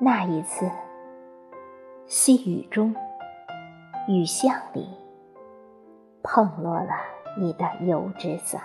[0.00, 0.70] 那一次，
[2.06, 2.94] 细雨中，
[4.06, 4.86] 雨巷里，
[6.22, 6.92] 碰落了
[7.36, 8.62] 你的油纸伞。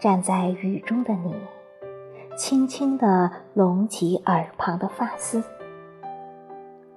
[0.00, 1.32] 站在雨中的你，
[2.36, 5.44] 轻轻地拢起耳旁的发丝，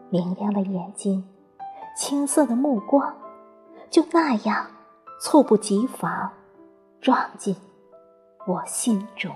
[0.09, 1.23] 明亮的眼睛，
[1.95, 3.15] 青涩的目光，
[3.91, 4.71] 就那样
[5.21, 6.31] 猝不及防
[6.99, 7.55] 撞进
[8.47, 9.31] 我心中。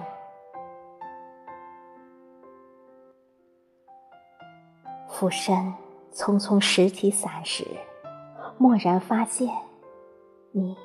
[5.14, 5.72] 俯身
[6.12, 7.64] 匆匆拾起伞时，
[8.58, 9.48] 蓦然发现，
[10.52, 10.76] 你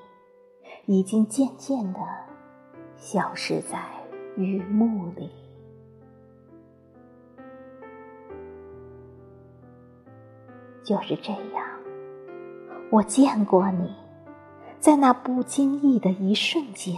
[0.85, 2.01] 已经渐渐的
[2.99, 3.81] 消失在
[4.37, 5.31] 雨幕里。
[10.85, 11.67] 就是这样，
[12.91, 13.97] 我见过你，
[14.79, 16.97] 在那不经意的一瞬间；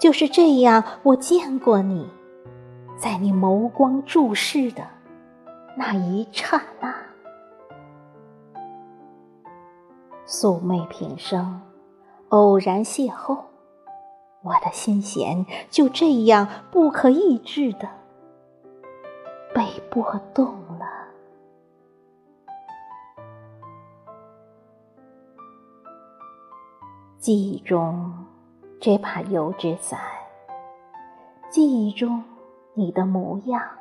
[0.00, 2.10] 就是这样，我见过你，
[2.96, 4.97] 在你眸光注视的。
[5.78, 6.92] 那一刹那，
[10.26, 11.62] 素昧平生，
[12.30, 13.38] 偶然邂逅，
[14.42, 17.88] 我的心弦就这样不可抑制的
[19.54, 20.84] 被拨动了。
[27.20, 28.26] 记忆中
[28.80, 30.00] 这把油纸伞，
[31.48, 32.24] 记忆中
[32.74, 33.77] 你的模样。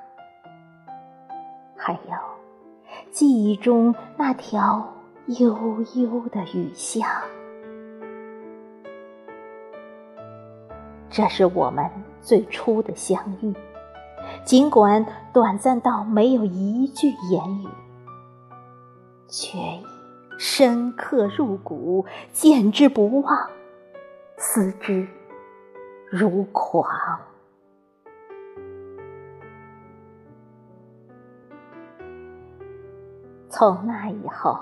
[1.77, 1.99] 还有
[3.11, 4.93] 记忆中那条
[5.27, 7.07] 悠悠的雨巷，
[11.09, 13.53] 这是我们最初的相遇。
[14.43, 17.67] 尽管短暂到没有一句言语，
[19.27, 19.85] 却已
[20.37, 23.49] 深刻入骨，见之不忘，
[24.37, 25.07] 思之
[26.09, 26.85] 如狂。
[33.57, 34.55] 从那以后，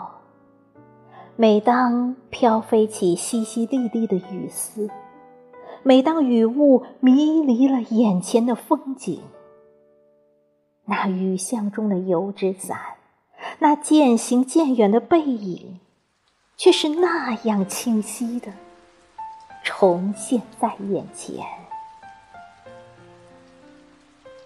[1.36, 4.90] 每当飘飞起淅淅沥沥的雨丝，
[5.84, 9.22] 每当雨雾迷离了眼前的风景，
[10.86, 12.80] 那雨巷中的油纸伞，
[13.60, 15.82] 那渐行渐远的背影，
[16.56, 18.54] 却是那样清晰的
[19.62, 21.46] 重现在眼前。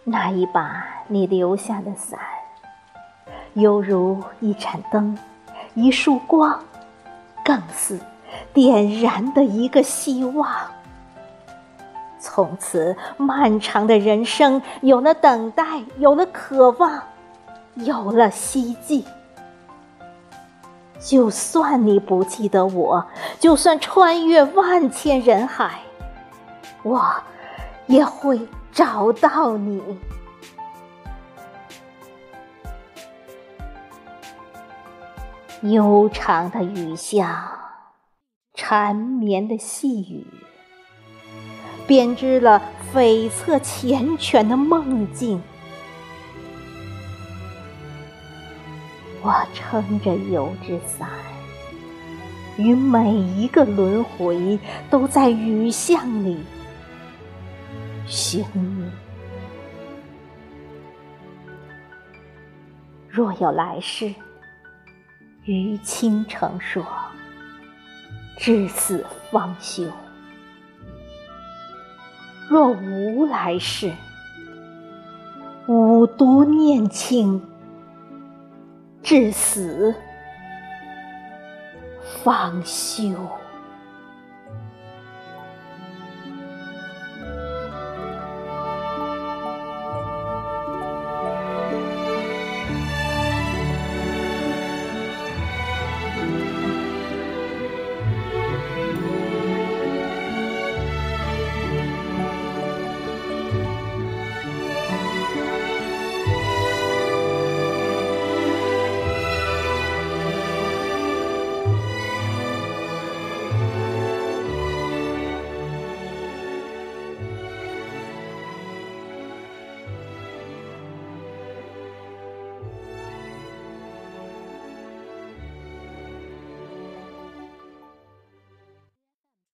[0.05, 2.19] 那一把你留下的伞。
[3.53, 5.17] 犹如一盏灯，
[5.73, 6.59] 一束光，
[7.43, 7.99] 更似
[8.53, 10.47] 点燃的一个希望。
[12.19, 15.63] 从此，漫长的人生有了等待，
[15.97, 17.01] 有了渴望，
[17.75, 19.05] 有了希冀。
[20.99, 23.05] 就算你不记得我，
[23.39, 25.79] 就算穿越万千人海，
[26.83, 27.01] 我
[27.87, 28.39] 也会
[28.73, 29.81] 找到你。
[35.61, 37.37] 悠长的雨巷，
[38.53, 40.25] 缠绵的细雨，
[41.85, 42.61] 编织了
[42.93, 45.41] 悱恻缱绻的梦境。
[49.21, 51.09] 我撑着油纸伞，
[52.55, 54.57] 与每一个轮回
[54.89, 56.41] 都在雨巷里
[58.07, 58.89] 寻你。
[63.09, 64.15] 若有来世。
[65.49, 66.85] 于倾城说
[68.37, 69.83] ：“至死方休。
[72.47, 73.91] 若无来世，
[75.65, 77.41] 吾独念卿，
[79.01, 79.95] 至死
[82.23, 83.15] 方休。”